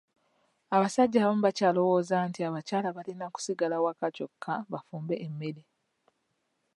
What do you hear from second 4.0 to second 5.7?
kyokka bafumbe emmere.